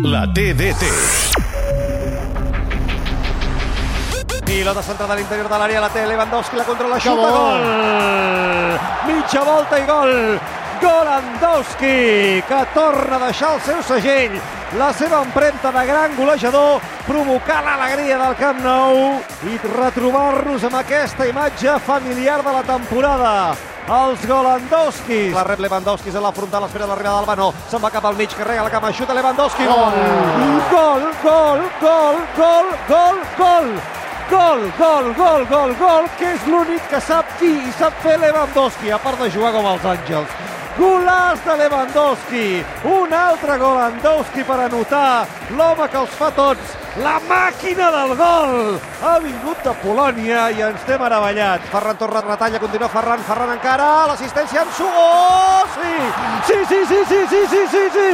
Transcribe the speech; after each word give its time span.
La 0.00 0.26
TDT. 0.26 0.82
Pilota 4.44 4.82
centrada 4.82 5.12
a 5.12 5.16
l'interior 5.16 5.48
de 5.50 5.58
l'àrea, 5.60 5.82
la 5.84 5.90
té 5.92 6.06
Lewandowski, 6.06 6.56
la 6.56 6.64
controla, 6.64 6.96
xuta, 6.96 7.28
gol! 7.36 7.60
Mitja 9.10 9.44
volta 9.44 9.76
i 9.76 9.84
gol! 9.84 10.16
Golandowski, 10.82 12.42
que 12.42 12.60
torna 12.74 13.16
a 13.16 13.26
deixar 13.26 13.54
el 13.54 13.60
seu 13.62 13.82
segell, 13.86 14.32
la 14.78 14.90
seva 14.92 15.20
empremta 15.22 15.70
de 15.70 15.84
gran 15.86 16.16
golejador, 16.16 16.80
provocar 17.06 17.60
l'alegria 17.62 18.18
del 18.18 18.34
Camp 18.40 18.58
Nou 18.64 18.98
i 19.46 19.58
retrobar-nos 19.76 20.64
amb 20.66 20.80
aquesta 20.80 21.28
imatge 21.30 21.76
familiar 21.86 22.40
de 22.42 22.54
la 22.56 22.62
temporada. 22.66 23.34
Els 23.92 24.26
Golandowskis. 24.26 25.32
La 25.34 25.44
rep 25.46 25.62
Lewandowski 25.62 26.10
a 26.14 26.20
la 26.22 26.32
frontal, 26.34 26.66
espera 26.66 26.86
l'arribada 26.90 27.20
del 27.20 27.30
Banó. 27.30 27.50
Se'n 27.70 27.82
va 27.82 27.90
cap 27.90 28.04
al 28.06 28.18
mig, 28.18 28.34
carrega 28.34 28.66
la 28.66 28.70
cama, 28.70 28.92
xuta 28.92 29.14
Lewandowski. 29.14 29.66
Gol! 29.66 29.98
Gol, 30.70 31.08
gol, 31.22 31.66
gol, 31.80 32.22
gol, 32.36 32.72
gol, 32.88 33.20
gol! 33.38 33.74
Gol, 34.32 34.62
gol, 34.78 35.12
gol, 35.14 35.46
gol, 35.46 35.74
gol, 35.78 36.08
que 36.18 36.30
és 36.34 36.46
l'únic 36.48 36.86
que 36.88 37.00
sap 37.04 37.38
dir 37.38 37.58
i 37.68 37.74
sap 37.78 37.94
fer 38.02 38.16
Lewandowski, 38.22 38.90
a 38.90 38.98
part 39.02 39.20
de 39.20 39.30
jugar 39.30 39.52
com 39.52 39.70
els 39.74 39.86
àngels. 39.94 40.51
Golàs 40.72 41.40
de 41.44 41.54
Lewandowski, 41.60 42.44
un 42.88 43.12
altre 43.12 43.58
Golandowski 43.60 44.44
per 44.48 44.56
anotar, 44.64 45.26
l'home 45.52 45.88
que 45.92 45.98
els 46.00 46.14
fa 46.16 46.30
tots, 46.32 46.70
la 47.04 47.18
màquina 47.28 47.90
del 47.92 48.14
gol! 48.16 48.54
Ha 49.04 49.18
vingut 49.20 49.60
de 49.66 49.74
Polònia 49.82 50.46
i 50.56 50.64
ens 50.64 50.86
té 50.88 50.96
meravellats. 50.96 51.68
Ferran 51.74 52.00
Torres 52.00 52.24
retalla, 52.24 52.62
continua 52.62 52.88
Ferran, 52.94 53.20
Ferran 53.28 53.52
encara, 53.58 53.90
l'assistència 54.14 54.64
Ansu, 54.64 54.88
oh, 54.88 55.68
sí! 55.76 55.92
Sí, 56.48 56.58
sí, 56.72 56.80
sí, 56.88 57.04
sí, 57.12 57.20
sí, 57.34 57.44
sí, 57.52 57.62
sí, 57.76 57.84
sí! 57.98 58.08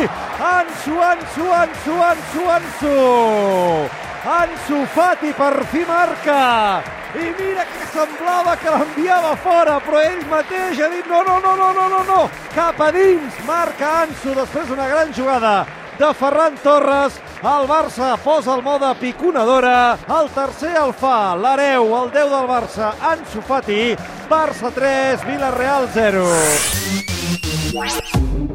Ansu, 0.51 0.98
Ansu, 1.12 1.48
Ansu, 1.62 2.03
Ansu, 2.11 2.53
Ansu! 2.59 4.08
Ansu 4.48 4.87
Fati 4.87 5.33
per 5.33 5.64
fi 5.67 5.84
marca. 5.84 6.83
I 7.14 7.34
mira 7.39 7.64
que 7.64 7.86
semblava 7.92 8.56
que 8.56 8.70
l'enviava 8.70 9.34
fora 9.36 9.78
però 9.81 10.00
ell 10.00 10.25
mateix 10.28 10.81
ha 10.81 10.89
dit 10.92 11.06
no, 11.09 11.23
no, 11.27 11.39
no, 11.41 11.55
no, 11.56 11.73
no, 11.73 11.89
no, 11.89 12.03
no. 12.05 12.20
Cap 12.55 12.81
a 12.81 12.91
dins 12.92 13.34
marca 13.47 13.91
Ansu 14.05 14.34
després 14.36 14.69
d'una 14.69 14.89
gran 14.89 15.12
jugada 15.12 15.67
de 15.98 16.12
Ferran 16.14 16.56
Torres. 16.62 17.20
El 17.39 17.69
Barça 17.69 18.17
posa 18.25 18.55
el 18.56 18.62
mode 18.62 18.95
piconadora. 19.00 19.98
El 20.20 20.31
tercer 20.36 20.75
el 20.80 20.92
fa 20.92 21.36
l'hereu, 21.36 21.92
el 22.01 22.11
10 22.14 22.33
del 22.33 22.48
Barça 22.48 22.92
Ansu 23.12 23.45
Fati, 23.45 23.97
Barça 24.30 24.73
3 24.75 25.27
Villarreal 25.28 25.89
0 25.95 26.25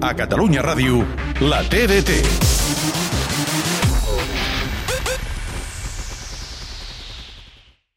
A 0.02 0.14
Catalunya 0.14 0.66
Ràdio, 0.66 1.06
la 1.42 1.64
TDT. 1.64 3.03